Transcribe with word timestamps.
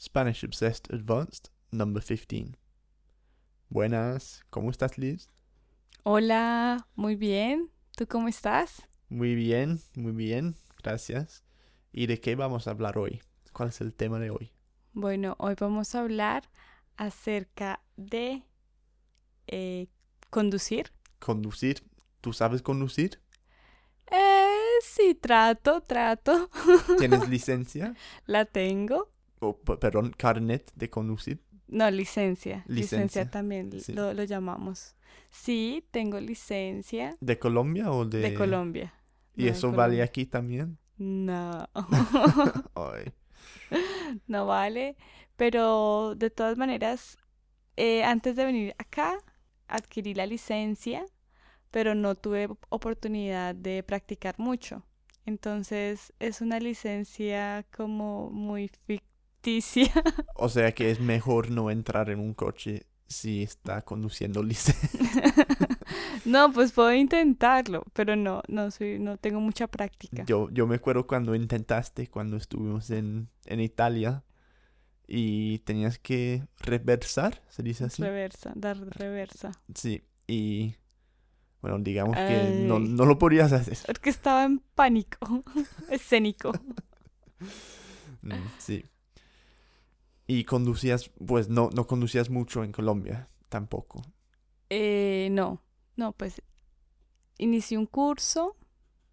Spanish 0.00 0.44
Obsessed 0.44 0.92
Advanced, 0.92 1.50
number 1.72 2.02
15. 2.02 2.56
Buenas, 3.68 4.44
¿cómo 4.48 4.70
estás, 4.70 4.96
Liz? 4.96 5.28
Hola, 6.04 6.86
muy 6.94 7.16
bien. 7.16 7.70
¿Tú 7.96 8.06
cómo 8.06 8.28
estás? 8.28 8.88
Muy 9.08 9.34
bien, 9.34 9.80
muy 9.96 10.12
bien, 10.12 10.54
gracias. 10.82 11.42
¿Y 11.92 12.06
de 12.06 12.20
qué 12.20 12.36
vamos 12.36 12.68
a 12.68 12.70
hablar 12.70 12.96
hoy? 12.96 13.20
¿Cuál 13.52 13.70
es 13.70 13.80
el 13.80 13.92
tema 13.92 14.20
de 14.20 14.30
hoy? 14.30 14.52
Bueno, 14.92 15.34
hoy 15.38 15.54
vamos 15.58 15.94
a 15.94 16.00
hablar 16.00 16.48
acerca 16.96 17.80
de 17.96 18.44
eh, 19.48 19.88
conducir. 20.30 20.92
Conducir. 21.18 21.82
¿Tú 22.20 22.32
sabes 22.32 22.62
conducir? 22.62 23.20
Eh, 24.10 24.78
sí, 24.82 25.16
trato, 25.16 25.80
trato. 25.80 26.48
¿Tienes 26.98 27.28
licencia? 27.28 27.94
La 28.26 28.44
tengo. 28.44 29.10
O, 29.40 29.56
perdón, 29.56 30.12
carnet 30.16 30.70
de 30.74 30.90
conducir. 30.90 31.42
No, 31.68 31.90
licencia. 31.90 32.64
Licencia, 32.66 33.24
Licencia, 33.26 33.30
también 33.30 33.70
sí. 33.80 33.92
lo, 33.92 34.14
lo 34.14 34.24
llamamos. 34.24 34.94
Sí, 35.30 35.86
tengo 35.90 36.18
licencia 36.20 37.16
¿De 37.20 37.38
Colombia 37.38 37.90
o 37.90 38.04
de...? 38.04 38.20
de 38.20 38.34
Colombia. 38.34 38.94
¿Y 39.36 39.44
no 39.44 39.50
eso 39.50 39.72
vale 39.72 40.02
aquí 40.02 40.26
también? 40.26 40.78
No, 40.96 41.68
no 44.26 44.46
vale. 44.46 44.96
Pero 45.36 46.14
de 46.16 46.30
todas 46.30 46.58
maneras, 46.58 47.18
eh, 47.76 48.02
antes 48.02 48.34
de 48.36 48.44
venir 48.44 48.74
acá, 48.78 49.18
adquirí 49.68 50.14
la 50.14 50.26
licencia, 50.26 51.06
pero 51.70 51.94
no 51.94 52.14
tuve 52.14 52.48
oportunidad 52.70 53.54
de 53.54 53.82
practicar 53.82 54.34
mucho. 54.38 54.84
Entonces 55.26 56.12
es 56.18 56.40
una 56.40 56.58
licencia 56.58 57.66
como 57.70 58.30
muy 58.30 58.64
O 60.34 60.48
sea 60.48 60.72
que 60.72 60.90
es 60.90 61.00
mejor 61.00 61.50
no 61.50 61.70
entrar 61.70 62.10
en 62.10 62.20
un 62.20 62.34
coche 62.34 62.86
si 63.06 63.42
está 63.42 63.82
conduciendo 63.82 64.42
licencia. 64.42 65.00
No, 66.24 66.52
pues 66.52 66.72
puedo 66.72 66.92
intentarlo, 66.92 67.84
pero 67.94 68.14
no, 68.14 68.42
no 68.48 68.70
soy, 68.70 68.98
no 68.98 69.16
tengo 69.16 69.40
mucha 69.40 69.66
práctica. 69.66 70.24
Yo, 70.26 70.50
yo 70.50 70.66
me 70.66 70.74
acuerdo 70.74 71.06
cuando 71.06 71.34
intentaste, 71.34 72.08
cuando 72.08 72.36
estuvimos 72.36 72.90
en, 72.90 73.30
en 73.46 73.60
Italia 73.60 74.24
y 75.06 75.60
tenías 75.60 75.98
que 75.98 76.46
reversar, 76.58 77.42
¿se 77.48 77.62
dice 77.62 77.84
así? 77.84 78.02
Reversa, 78.02 78.52
dar 78.56 78.76
reversa. 78.78 79.52
Sí, 79.74 80.02
y 80.26 80.74
bueno, 81.62 81.78
digamos 81.78 82.14
que 82.14 82.64
no, 82.66 82.76
Ay. 82.76 82.88
no 82.88 83.06
lo 83.06 83.18
podías 83.18 83.52
hacer. 83.52 83.78
Porque 83.86 84.10
estaba 84.10 84.44
en 84.44 84.58
pánico 84.74 85.42
escénico. 85.88 86.52
Mm, 88.20 88.32
sí. 88.58 88.84
Y 90.28 90.44
conducías, 90.44 91.10
pues 91.26 91.48
no, 91.48 91.70
no 91.74 91.86
conducías 91.86 92.30
mucho 92.30 92.62
en 92.62 92.70
Colombia, 92.70 93.28
tampoco. 93.48 94.02
Eh, 94.70 95.28
no, 95.32 95.62
no, 95.96 96.12
pues 96.12 96.42
inicié 97.38 97.78
un 97.78 97.86
curso 97.86 98.54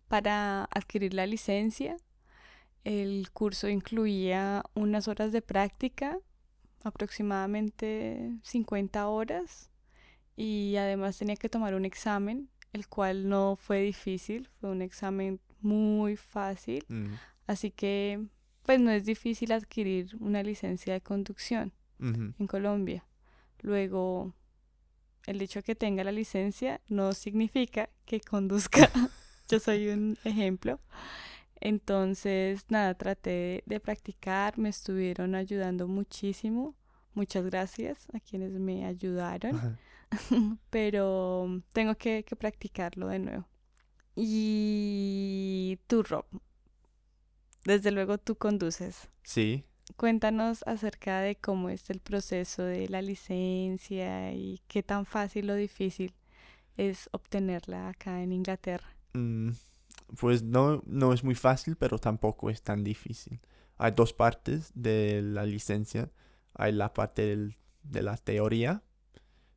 para 0.10 0.66
adquirir 0.66 1.14
la 1.14 1.26
licencia. 1.26 1.98
El 2.84 3.32
curso 3.32 3.70
incluía 3.70 4.64
unas 4.74 5.08
horas 5.08 5.32
de 5.32 5.42
práctica, 5.42 6.20
aproximadamente 6.84 8.32
50 8.44 9.08
horas, 9.08 9.72
y 10.36 10.76
además 10.76 11.18
tenía 11.18 11.38
que 11.38 11.50
tomar 11.50 11.74
un 11.76 11.86
examen, 11.86 12.50
el 12.74 12.88
cual 12.88 13.30
no 13.30 13.56
fue 13.56 13.82
difícil, 13.82 14.50
fue 14.60 14.70
un 14.70 14.82
examen 14.82 15.40
muy 15.62 16.18
fácil, 16.18 16.86
Mm, 16.90 17.14
así 17.48 17.72
que 17.72 18.28
pues 18.66 18.80
no 18.80 18.92
es 18.92 19.06
difícil 19.06 19.52
adquirir 19.52 20.16
una 20.20 20.42
licencia 20.42 20.94
de 20.94 21.02
conducción 21.02 21.72
en 22.00 22.48
Colombia. 22.48 23.06
Luego, 23.62 24.34
el 25.26 25.42
hecho 25.42 25.60
de 25.60 25.64
que 25.64 25.76
tenga 25.76 26.04
la 26.04 26.12
licencia 26.12 26.82
no 26.88 27.14
significa 27.14 27.90
que 28.06 28.20
conduzca. 28.20 28.90
Yo 29.50 29.60
soy 29.60 29.90
un 29.90 30.18
ejemplo. 30.24 30.80
Entonces, 31.62 32.66
nada, 32.70 32.96
traté 32.96 33.64
de, 33.66 33.80
practicar, 33.80 34.58
me 34.58 34.70
estuvieron 34.70 35.36
ayudando 35.36 35.88
muchísimo. 35.88 36.76
Muchas 37.14 37.46
gracias 37.46 38.08
a 38.14 38.20
quienes 38.20 38.52
me 38.52 38.86
ayudaron, 38.86 39.78
pero 40.70 41.62
tengo 41.72 41.96
que, 41.96 42.24
que 42.24 42.36
practicarlo 42.36 43.08
de 43.08 43.20
nuevo. 43.20 43.48
Y 44.16 45.80
tú, 45.88 46.04
Rob, 46.04 46.26
desde 47.66 47.92
luego 47.92 48.18
tú 48.18 48.36
conduces. 48.36 49.10
Sí, 49.24 49.66
Cuéntanos 49.98 50.64
acerca 50.66 51.20
de 51.22 51.36
cómo 51.36 51.70
es 51.70 51.90
el 51.92 52.00
proceso 52.00 52.64
de 52.64 52.90
la 52.90 53.04
licencia 53.04 54.34
y 54.34 54.60
qué 54.68 54.82
tan 54.82 55.06
fácil 55.06 55.50
o 55.52 55.56
difícil 55.56 56.16
es 56.76 57.08
obtenerla 57.12 57.90
acá 57.90 58.24
en 58.24 58.32
Inglaterra. 58.32 58.88
Mm, 59.14 59.52
pues 60.20 60.42
no, 60.42 60.82
no 60.88 61.14
es 61.14 61.24
muy 61.24 61.36
fácil, 61.36 61.76
pero 61.76 62.00
tampoco 62.00 62.50
es 62.50 62.64
tan 62.64 62.84
difícil. 62.84 63.40
Hay 63.78 63.92
dos 63.92 64.12
partes 64.12 64.72
de 64.74 65.22
la 65.22 65.46
licencia. 65.46 66.10
Hay 66.56 66.72
la 66.72 66.92
parte 66.94 67.22
del- 67.22 67.56
de 67.84 68.02
la 68.02 68.18
teoría, 68.18 68.82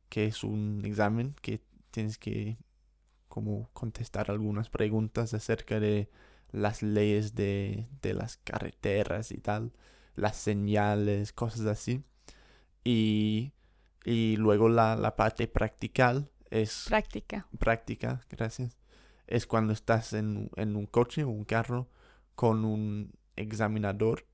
que 0.09 0.25
es 0.25 0.43
un 0.43 0.81
examen 0.85 1.35
que 1.41 1.61
tienes 1.91 2.17
que 2.19 2.57
como 3.27 3.69
contestar 3.73 4.31
algunas 4.31 4.69
preguntas 4.69 5.33
acerca 5.33 5.79
de 5.79 6.09
las 6.51 6.81
leyes 6.83 7.35
de, 7.35 7.87
de 8.01 8.13
las 8.13 8.37
carreteras 8.37 9.31
y 9.31 9.37
tal, 9.39 9.71
las 10.15 10.37
señales, 10.37 11.33
cosas 11.33 11.65
así. 11.67 12.03
Y, 12.83 13.53
y 14.05 14.37
luego 14.37 14.69
la, 14.69 14.95
la 14.95 15.15
parte 15.15 15.47
practical 15.47 16.31
es 16.49 16.87
Práctica. 16.87 17.47
práctica, 17.59 18.21
gracias, 18.29 18.77
es 19.27 19.45
cuando 19.47 19.73
estás 19.73 20.13
en, 20.13 20.49
en 20.55 20.75
un 20.75 20.85
coche 20.87 21.23
o 21.23 21.29
un 21.29 21.45
carro 21.45 21.89
con 22.35 22.65
un 22.65 23.11
examinador 23.35 24.25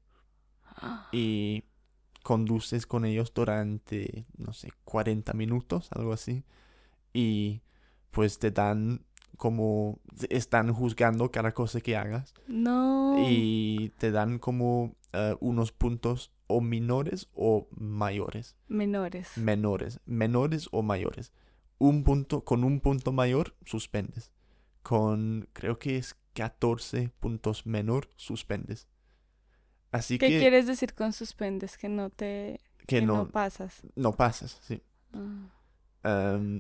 y 1.12 1.64
conduces 2.24 2.86
con 2.88 3.06
ellos 3.06 3.34
durante, 3.34 4.26
no 4.38 4.53
sé, 4.53 4.72
40 4.84 5.34
minutos, 5.34 5.90
algo 5.92 6.14
así, 6.14 6.44
y 7.14 7.62
pues 8.12 8.40
te 8.40 8.52
dan 8.52 9.06
como, 9.38 10.00
están 10.29 10.73
juzgando 10.73 11.31
cada 11.31 11.53
cosa 11.53 11.81
que 11.81 11.96
hagas 11.96 12.34
No. 12.47 13.16
y 13.28 13.91
te 13.97 14.12
dan 14.12 14.40
como 14.40 14.96
eh, 15.13 15.35
unos 15.40 15.72
puntos 15.72 16.31
o 16.47 16.62
menores 16.62 17.28
o 17.34 17.68
mayores 17.72 18.56
Menores. 18.68 19.38
menores, 19.38 20.00
menores 20.06 20.68
o 20.72 20.81
mayores. 20.84 21.31
Un 21.78 22.03
punto, 22.03 22.44
con 22.44 22.63
un 22.63 22.79
punto 22.79 23.12
mayor, 23.12 23.56
suspendes. 23.66 24.31
Con, 24.84 25.50
creo 25.53 25.79
que 25.79 25.97
es 25.97 26.16
14 26.34 27.09
puntos 27.19 27.66
menor, 27.66 28.09
suspendes. 28.16 28.88
Así 29.91 30.17
¿Qué 30.17 30.29
que, 30.29 30.40
quieres 30.40 30.67
decir 30.67 30.94
con 30.94 31.12
suspendes? 31.13 31.78
Que 31.78 31.90
no 31.90 32.09
te... 32.09 32.59
que 32.79 33.00
que 33.00 33.02
no, 33.02 33.17
no, 33.17 33.29
pasas. 33.29 33.81
no 33.96 34.12
pasas, 34.13 34.59
sí. 34.62 34.81
Ah, 35.13 35.47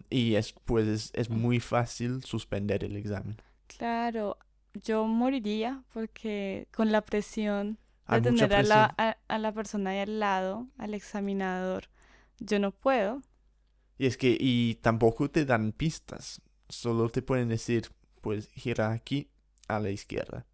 Y 0.09 0.35
es, 0.35 0.53
pues, 0.53 0.87
es, 0.87 1.11
es 1.13 1.29
muy 1.29 1.59
fácil 1.59 2.23
suspender 2.23 2.83
el 2.83 2.95
examen. 2.95 3.37
Claro, 3.67 4.37
yo 4.73 5.05
moriría 5.05 5.83
porque 5.93 6.67
con 6.73 6.91
la 6.91 7.01
presión 7.01 7.77
de 8.07 8.15
Hay 8.15 8.21
tener 8.21 8.53
a 8.53 8.63
la, 8.63 8.95
a, 8.97 9.17
a 9.27 9.39
la 9.39 9.51
persona 9.53 9.91
de 9.91 10.01
al 10.01 10.19
lado, 10.19 10.67
al 10.77 10.93
examinador, 10.93 11.89
yo 12.39 12.59
no 12.59 12.71
puedo. 12.71 13.21
Y 13.97 14.07
es 14.07 14.17
que, 14.17 14.37
y 14.39 14.75
tampoco 14.75 15.29
te 15.29 15.45
dan 15.45 15.71
pistas. 15.71 16.41
Solo 16.67 17.09
te 17.09 17.21
pueden 17.21 17.49
decir, 17.49 17.89
pues, 18.21 18.49
gira 18.53 18.91
aquí 18.91 19.29
a 19.67 19.79
la 19.79 19.89
izquierda. 19.89 20.45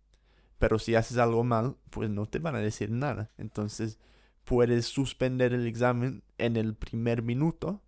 Pero 0.59 0.77
si 0.77 0.95
haces 0.95 1.17
algo 1.17 1.43
mal, 1.43 1.77
pues 1.89 2.09
no 2.09 2.27
te 2.27 2.39
van 2.39 2.55
a 2.55 2.59
decir 2.59 2.91
nada. 2.91 3.31
Entonces, 3.37 3.97
puedes 4.43 4.85
suspender 4.85 5.53
el 5.53 5.65
examen 5.65 6.23
en 6.37 6.55
el 6.55 6.75
primer 6.75 7.23
minuto, 7.23 7.81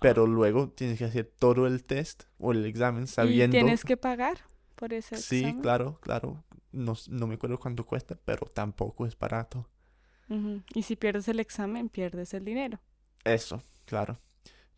pero 0.00 0.26
luego 0.26 0.68
tienes 0.70 0.98
que 0.98 1.04
hacer 1.06 1.32
todo 1.38 1.66
el 1.66 1.84
test 1.84 2.24
o 2.38 2.52
el 2.52 2.64
examen 2.66 3.04
¿Y 3.04 3.06
sabiendo. 3.06 3.56
tienes 3.58 3.84
que 3.84 3.96
pagar 3.96 4.38
por 4.76 4.92
ese 4.92 5.16
Sí, 5.16 5.36
examen? 5.36 5.62
claro, 5.62 5.98
claro. 6.00 6.44
No, 6.72 6.94
no 7.08 7.26
me 7.26 7.34
acuerdo 7.36 7.58
cuánto 7.58 7.86
cuesta, 7.86 8.16
pero 8.24 8.46
tampoco 8.46 9.06
es 9.06 9.16
barato. 9.18 9.68
Y 10.74 10.82
si 10.82 10.96
pierdes 10.96 11.28
el 11.28 11.40
examen, 11.40 11.88
pierdes 11.88 12.34
el 12.34 12.44
dinero. 12.44 12.80
Eso, 13.24 13.62
claro. 13.86 14.18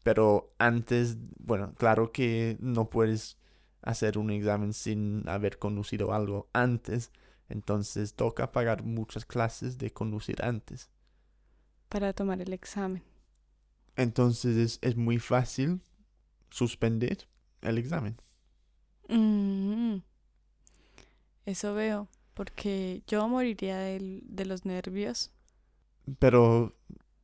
Pero 0.03 0.55
antes, 0.59 1.19
bueno, 1.39 1.75
claro 1.77 2.13
que 2.13 2.57
no 2.61 2.91
puedes 2.91 3.39
hacer 3.83 4.19
un 4.19 4.31
examen 4.31 4.73
sin 4.73 5.29
haber 5.29 5.59
conducido 5.59 6.13
algo 6.15 6.49
antes. 6.53 7.13
Entonces 7.49 8.15
toca 8.15 8.53
pagar 8.53 8.85
muchas 8.85 9.27
clases 9.27 9.79
de 9.79 9.93
conducir 9.93 10.43
antes. 10.45 10.91
para 11.89 12.13
tomar 12.13 12.41
el 12.41 12.53
examen. 12.53 13.03
Entonces 13.97 14.57
es, 14.57 14.79
es 14.83 14.97
muy 14.97 15.19
fácil 15.19 15.81
suspender 16.51 17.29
el 17.63 17.79
examen. 17.79 18.17
Mm, 19.11 20.01
Eso 21.47 21.73
veo, 21.75 22.09
porque 22.35 23.03
yo 23.07 23.27
moriría 23.27 23.79
del- 23.79 24.23
de 24.27 24.45
los 24.45 24.67
nervios. 24.67 25.31
pero 26.19 26.77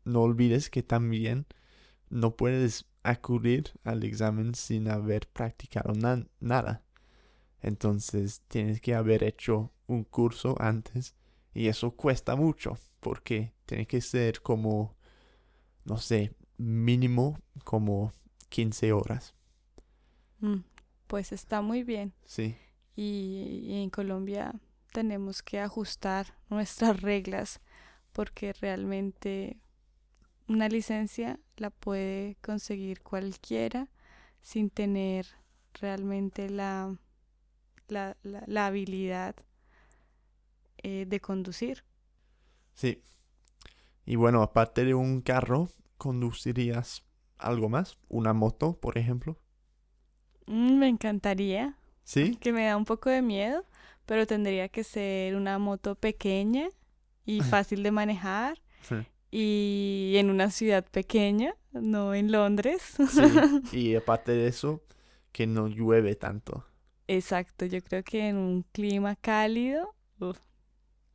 no 0.05 0.23
olvides 0.23 0.71
que 0.71 0.83
también 0.83 1.47
no 2.11 2.37
puedes 2.37 2.87
acudir 3.03 3.73
al 3.85 4.05
examen 4.05 4.55
sin 4.55 4.89
haber 4.89 5.29
practicado 5.29 5.95
na- 5.95 6.27
nada. 6.41 6.85
Entonces 7.63 8.43
tienes 8.49 8.81
que 8.81 8.95
haber 8.95 9.25
hecho 9.25 9.73
un 9.87 10.05
curso 10.05 10.57
antes 10.61 11.15
y 11.55 11.69
eso 11.69 11.93
cuesta 11.93 12.37
mucho 12.37 12.79
porque 13.01 13.55
tiene 13.67 13.87
que 13.87 14.01
ser 14.01 14.43
como, 14.43 14.97
no 15.85 15.99
sé, 15.99 16.35
mínimo 16.63 17.39
como 17.65 18.13
15 18.51 18.93
horas. 18.93 19.35
Mm, 20.41 20.59
Pues 21.07 21.33
está 21.33 21.61
muy 21.63 21.83
bien. 21.83 22.13
Sí, 22.25 22.57
Y, 22.97 23.63
y 23.67 23.83
en 23.83 23.91
Colombia 23.91 24.55
tenemos 24.93 25.43
que 25.43 25.61
ajustar 25.61 26.35
nuestras 26.51 27.01
reglas 27.03 27.61
porque 28.13 28.53
realmente 28.55 29.59
una 30.49 30.69
licencia 30.69 31.41
la 31.57 31.71
puede 31.71 32.37
conseguir 32.43 33.03
cualquiera 33.03 33.89
sin 34.43 34.71
tener 34.71 35.27
realmente 35.81 36.51
la, 36.51 36.97
la, 37.89 38.17
la- 38.25 38.45
la 38.47 38.67
habilidad 38.69 39.37
eh, 40.83 41.07
de 41.07 41.21
conducir. 41.21 41.85
sí. 42.75 43.03
Y 44.05 44.17
bueno, 44.17 44.43
aparte 44.43 44.85
de 44.85 44.95
un 44.95 45.21
carro, 45.23 45.69
¿conducirías 46.03 47.05
algo 47.39 47.69
más? 47.69 47.97
¿Una 48.09 48.33
moto, 48.33 48.77
por 48.81 48.99
ejemplo? 48.99 49.39
Mm, 50.47 50.79
me 50.79 50.89
encantaría, 50.89 51.77
Sí, 52.05 52.37
que 52.41 52.53
me 52.53 52.67
da 52.67 52.77
un 52.77 52.85
poco 52.85 53.11
de 53.11 53.23
miedo, 53.23 53.65
pero 54.07 54.27
tendría 54.27 54.69
que 54.69 54.85
ser 54.85 55.37
una 55.37 55.59
moto 55.59 55.95
pequeña 55.95 56.69
y 57.25 57.43
fácil 57.43 57.83
de 57.85 57.93
manejar 57.93 58.61
sí. 58.83 58.97
y 59.31 60.15
en 60.17 60.31
una 60.31 60.51
ciudad 60.51 60.85
pequeña, 60.91 61.55
no 61.73 62.15
en 62.15 62.33
Londres. 62.33 62.97
sí. 63.09 63.23
Y 63.73 63.95
aparte 63.97 64.33
de 64.33 64.49
eso, 64.49 64.83
que 65.33 65.47
no 65.47 65.69
llueve 65.69 66.17
tanto. 66.17 66.67
Exacto, 67.07 67.67
yo 67.67 67.81
creo 67.83 68.03
que 68.03 68.29
en 68.29 68.37
un 68.37 68.63
clima 68.73 69.15
cálido 69.17 69.95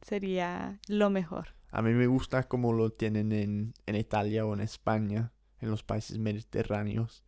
sería 0.02 0.80
lo 0.88 1.10
mejor. 1.10 1.57
A 1.78 1.82
mí 1.82 1.94
me 1.94 2.08
gusta 2.08 2.44
como 2.50 2.74
lo 2.74 2.92
tienen 2.92 3.32
en, 3.32 3.74
en 3.86 3.96
Italia 3.96 4.46
o 4.46 4.54
en 4.54 4.60
España, 4.62 5.32
en 5.62 5.70
los 5.72 5.82
países 5.84 6.18
mediterráneos, 6.20 7.24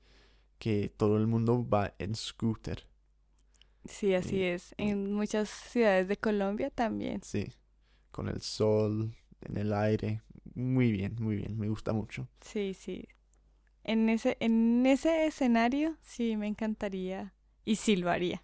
que 0.59 0.89
todo 0.89 1.17
el 1.17 1.27
mundo 1.27 1.67
va 1.69 1.95
en 1.99 2.15
scooter. 2.15 2.87
Sí, 3.85 4.13
así 4.13 4.29
Sí. 4.37 4.43
es. 4.43 4.75
En 4.77 5.13
muchas 5.13 5.49
ciudades 5.49 6.07
de 6.07 6.17
Colombia 6.17 6.69
también. 6.69 7.21
Sí, 7.21 7.51
con 8.11 8.29
el 8.29 8.41
sol, 8.41 9.15
en 9.41 9.57
el 9.57 9.73
aire. 9.73 10.21
Muy 10.55 10.91
bien, 10.91 11.15
muy 11.19 11.37
bien, 11.37 11.57
me 11.59 11.69
gusta 11.69 11.93
mucho. 11.93 12.27
Sí, 12.41 12.73
sí. 12.73 13.07
En 13.85 14.09
ese, 14.09 14.37
en 14.41 14.85
ese 14.85 15.27
escenario 15.27 15.97
sí 16.01 16.37
me 16.37 16.47
encantaría 16.47 17.33
y 17.65 17.77
sí 17.77 17.97
lo 17.97 18.11
haría. 18.11 18.43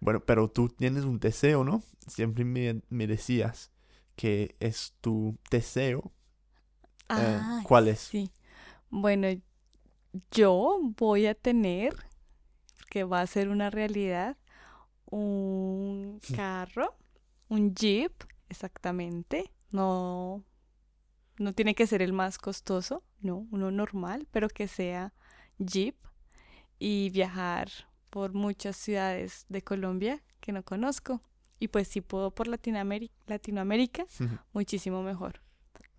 Bueno, 0.00 0.20
pero 0.20 0.48
tú 0.50 0.68
tienes 0.68 1.04
un 1.04 1.20
deseo, 1.20 1.64
¿no? 1.64 1.82
Siempre 2.08 2.44
me, 2.44 2.82
me 2.90 3.06
decías 3.06 3.71
que 4.22 4.54
es 4.60 4.94
tu 5.00 5.36
deseo. 5.50 6.12
Eh, 7.08 7.40
Ah, 7.40 7.60
¿cuál 7.64 7.88
es? 7.88 7.98
Sí. 7.98 8.30
Bueno, 8.88 9.26
yo 10.30 10.78
voy 10.96 11.26
a 11.26 11.34
tener, 11.34 11.92
que 12.88 13.02
va 13.02 13.20
a 13.20 13.26
ser 13.26 13.48
una 13.48 13.68
realidad, 13.68 14.36
un 15.06 16.20
carro, 16.36 16.94
un 17.48 17.74
Jeep, 17.74 18.12
exactamente. 18.48 19.50
No, 19.72 20.44
no 21.40 21.52
tiene 21.52 21.74
que 21.74 21.88
ser 21.88 22.00
el 22.00 22.12
más 22.12 22.38
costoso, 22.38 23.02
no, 23.22 23.48
uno 23.50 23.72
normal, 23.72 24.28
pero 24.30 24.48
que 24.48 24.68
sea 24.68 25.12
Jeep 25.58 25.96
y 26.78 27.10
viajar 27.10 27.72
por 28.08 28.34
muchas 28.34 28.76
ciudades 28.76 29.46
de 29.48 29.62
Colombia 29.62 30.22
que 30.38 30.52
no 30.52 30.62
conozco. 30.62 31.20
Y 31.62 31.68
pues 31.68 31.86
si 31.86 32.00
puedo 32.00 32.32
por 32.32 32.48
Latinoamérica, 32.48 33.14
Latinoamérica, 33.28 34.04
muchísimo 34.52 35.04
mejor. 35.04 35.40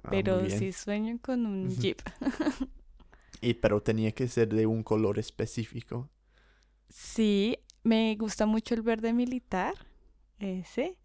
Ah, 0.03 0.09
Pero 0.11 0.49
sí 0.49 0.73
sueño 0.73 1.17
con 1.21 1.45
un. 1.45 1.69
Jeep. 1.69 2.01
Y 3.39 3.53
pero 3.53 3.81
tenía 3.81 4.11
que 4.11 4.27
ser 4.27 4.49
de 4.49 4.65
un 4.65 4.83
color 4.83 5.19
específico. 5.19 6.09
Sí, 6.89 7.57
me 7.83 8.13
gusta 8.17 8.45
mucho 8.45 8.75
el 8.75 8.81
verde 8.81 9.13
militar, 9.13 9.73
ese, 10.39 10.97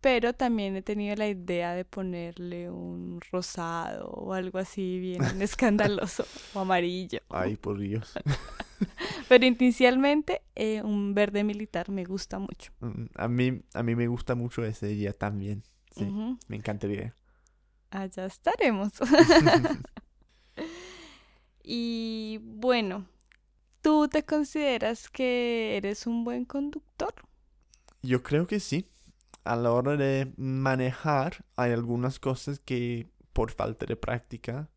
pero 0.00 0.32
también 0.32 0.74
he 0.74 0.82
tenido 0.82 1.14
la 1.14 1.28
idea 1.28 1.72
de 1.74 1.84
ponerle 1.84 2.70
un 2.70 3.20
rosado 3.30 4.08
o 4.08 4.32
algo 4.32 4.58
así 4.58 4.98
bien 4.98 5.22
escandaloso 5.40 6.26
o 6.54 6.58
amarillo. 6.60 7.20
Ay, 7.28 7.56
por 7.56 7.78
Dios. 7.78 8.12
Pero 9.28 9.44
inicialmente 9.46 10.42
eh, 10.54 10.82
un 10.82 11.14
verde 11.14 11.44
militar 11.44 11.90
me 11.90 12.04
gusta 12.04 12.38
mucho. 12.38 12.72
Mm, 12.80 13.04
A 13.14 13.28
mí, 13.28 13.62
a 13.74 13.82
mí 13.82 13.94
me 13.94 14.06
gusta 14.06 14.34
mucho 14.34 14.64
ese 14.64 14.88
día 14.88 15.12
también. 15.12 15.62
Sí, 15.94 16.06
me 16.48 16.56
encantaría. 16.56 17.14
Allá 17.90 18.26
estaremos. 18.26 18.92
Y 21.64 22.40
bueno, 22.42 23.06
¿tú 23.82 24.08
te 24.08 24.24
consideras 24.24 25.08
que 25.10 25.76
eres 25.76 26.06
un 26.06 26.24
buen 26.24 26.44
conductor? 26.44 27.14
Yo 28.02 28.22
creo 28.22 28.46
que 28.46 28.60
sí. 28.60 28.88
A 29.44 29.56
la 29.56 29.72
hora 29.72 29.96
de 29.96 30.32
manejar, 30.36 31.44
hay 31.56 31.72
algunas 31.72 32.18
cosas 32.20 32.60
que 32.60 33.08
por 33.32 33.50
falta 33.50 33.86
de 33.86 33.96
práctica 33.96 34.68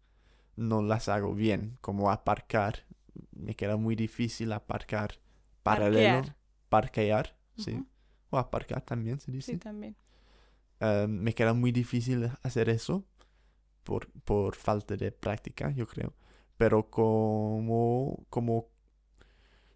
no 0.55 0.81
las 0.81 1.09
hago 1.09 1.33
bien, 1.35 1.77
como 1.81 2.11
aparcar. 2.11 2.85
Me 3.35 3.55
queda 3.55 3.77
muy 3.77 3.95
difícil 3.95 4.51
aparcar 4.53 5.19
paralelo. 5.63 6.21
Parquear. 6.21 6.35
Parquear, 6.69 7.37
sí. 7.57 7.71
Ujú, 7.73 7.85
O 8.31 8.37
aparcar 8.37 8.81
también 8.81 9.19
se 9.19 9.31
dice. 9.31 9.53
Sí, 9.53 9.57
también. 9.57 9.95
Eh, 10.79 11.05
me 11.07 11.33
queda 11.33 11.53
muy 11.53 11.71
difícil 11.71 12.29
hacer 12.43 12.69
eso 12.69 13.05
por, 13.83 14.11
por 14.23 14.55
falta 14.55 14.95
de 14.97 15.11
práctica, 15.11 15.71
yo 15.71 15.87
creo. 15.87 16.13
Pero 16.57 16.89
como, 16.89 18.25
como 18.29 18.69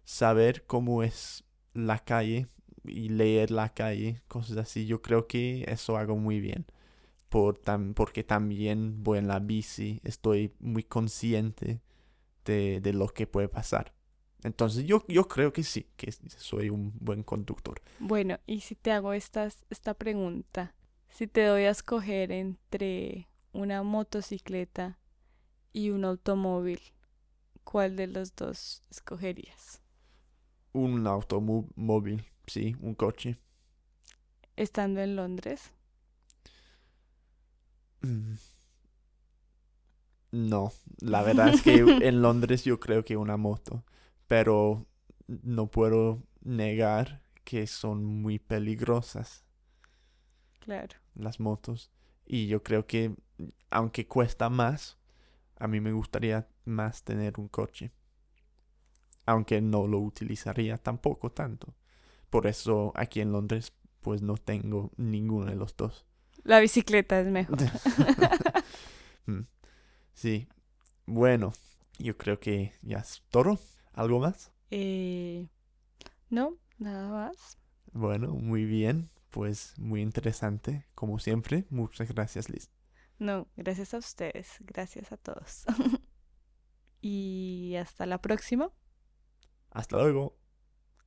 saber 0.04 0.64
cómo 0.66 1.02
es 1.02 1.44
la 1.74 1.98
calle 1.98 2.46
y 2.84 3.08
leer 3.10 3.50
la 3.50 3.68
calle, 3.74 4.22
cosas 4.28 4.56
así, 4.56 4.86
yo 4.86 5.02
creo 5.02 5.26
que 5.26 5.64
eso 5.68 5.96
hago 5.96 6.16
muy 6.16 6.40
bien. 6.40 6.66
Por 7.28 7.60
tam- 7.60 7.94
porque 7.94 8.24
también 8.24 9.02
voy 9.04 9.18
en 9.18 9.28
la 9.28 9.38
bici, 9.40 10.00
estoy 10.04 10.54
muy 10.60 10.84
consciente 10.84 11.80
de, 12.44 12.80
de 12.80 12.92
lo 12.92 13.08
que 13.08 13.26
puede 13.26 13.48
pasar. 13.48 13.94
Entonces 14.42 14.84
yo, 14.84 15.04
yo 15.06 15.28
creo 15.28 15.52
que 15.52 15.62
sí, 15.62 15.86
que 15.96 16.12
soy 16.12 16.70
un 16.70 16.92
buen 16.98 17.22
conductor. 17.22 17.80
Bueno, 17.98 18.38
y 18.46 18.60
si 18.60 18.74
te 18.74 18.92
hago 18.92 19.12
estas, 19.12 19.64
esta 19.70 19.94
pregunta, 19.94 20.74
si 21.10 21.26
te 21.26 21.44
doy 21.44 21.64
a 21.64 21.70
escoger 21.70 22.32
entre 22.32 23.28
una 23.52 23.82
motocicleta 23.82 24.98
y 25.72 25.90
un 25.90 26.04
automóvil, 26.04 26.80
¿cuál 27.64 27.96
de 27.96 28.06
los 28.06 28.34
dos 28.34 28.82
escogerías? 28.90 29.82
Un 30.72 31.06
automóvil, 31.06 32.24
sí, 32.46 32.76
un 32.80 32.94
coche. 32.94 33.38
Estando 34.56 35.00
en 35.00 35.16
Londres. 35.16 35.72
Mm. 38.02 38.34
No, 40.32 40.72
la 41.00 41.22
verdad 41.24 41.48
es 41.54 41.62
que 41.62 41.74
en 41.78 42.22
Londres 42.22 42.64
yo 42.64 42.78
creo 42.80 43.04
que 43.04 43.16
una 43.16 43.36
moto, 43.36 43.84
pero 44.26 44.86
no 45.26 45.66
puedo 45.68 46.22
negar 46.42 47.22
que 47.44 47.66
son 47.66 48.04
muy 48.04 48.38
peligrosas 48.38 49.44
Claro. 50.60 50.96
las 51.14 51.40
motos 51.40 51.90
y 52.26 52.46
yo 52.46 52.62
creo 52.62 52.86
que 52.86 53.14
aunque 53.70 54.06
cuesta 54.06 54.48
más, 54.50 54.98
a 55.56 55.66
mí 55.66 55.80
me 55.80 55.92
gustaría 55.92 56.48
más 56.64 57.02
tener 57.02 57.38
un 57.40 57.48
coche, 57.48 57.90
aunque 59.26 59.60
no 59.60 59.86
lo 59.86 59.98
utilizaría 59.98 60.76
tampoco 60.78 61.30
tanto. 61.30 61.74
Por 62.30 62.46
eso 62.46 62.92
aquí 62.94 63.20
en 63.20 63.32
Londres 63.32 63.72
pues 64.00 64.22
no 64.22 64.36
tengo 64.36 64.90
ninguno 64.96 65.46
de 65.46 65.56
los 65.56 65.76
dos. 65.76 66.06
La 66.44 66.60
bicicleta 66.60 67.20
es 67.20 67.26
mejor. 67.26 67.58
Sí. 70.14 70.48
Bueno, 71.06 71.52
yo 71.98 72.16
creo 72.16 72.38
que 72.40 72.72
ya 72.82 72.98
es 72.98 73.22
todo. 73.30 73.58
¿Algo 73.92 74.20
más? 74.20 74.52
Eh, 74.70 75.48
no, 76.28 76.56
nada 76.78 77.08
más. 77.08 77.58
Bueno, 77.92 78.28
muy 78.34 78.64
bien. 78.64 79.10
Pues 79.30 79.74
muy 79.78 80.02
interesante, 80.02 80.86
como 80.94 81.18
siempre. 81.18 81.66
Muchas 81.70 82.08
gracias, 82.12 82.48
Liz. 82.50 82.70
No, 83.18 83.48
gracias 83.56 83.94
a 83.94 83.98
ustedes, 83.98 84.56
gracias 84.60 85.12
a 85.12 85.16
todos. 85.16 85.64
y 87.00 87.76
hasta 87.76 88.06
la 88.06 88.20
próxima. 88.20 88.72
Hasta 89.70 89.96
luego. 89.98 90.39